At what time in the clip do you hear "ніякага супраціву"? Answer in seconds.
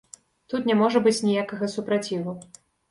1.29-2.39